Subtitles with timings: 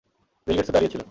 [0.47, 0.99] বিল গেটসও দাঁড়িয়ে ছিল।